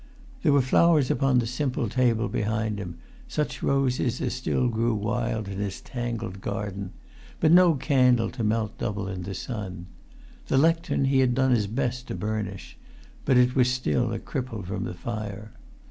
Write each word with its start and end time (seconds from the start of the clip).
There 0.41 0.51
were 0.51 0.63
flowers 0.63 1.11
upon 1.11 1.37
the 1.37 1.45
simple 1.45 1.87
table 1.87 2.27
behind 2.27 2.79
him, 2.79 2.97
such 3.27 3.61
roses 3.61 4.19
as 4.19 4.33
still 4.33 4.67
grew 4.67 4.95
wild 4.95 5.47
in 5.47 5.59
his 5.59 5.79
tangled 5.79 6.41
garden, 6.41 6.89
but 7.39 7.51
no 7.51 7.75
candle 7.75 8.31
to 8.31 8.43
melt 8.43 8.79
double 8.79 9.07
in 9.07 9.21
the 9.21 9.35
sun. 9.35 9.85
The 10.47 10.57
lectern 10.57 11.05
he 11.05 11.19
had 11.19 11.35
done 11.35 11.51
his 11.51 11.67
best 11.67 12.07
to 12.07 12.15
burnish; 12.15 12.77
but 13.25 13.37
it 13.37 13.55
was 13.55 13.69
still 13.69 14.11
a 14.11 14.17
cripple 14.17 14.65
from 14.65 14.85
the 14.85 14.95
fire. 14.95 15.51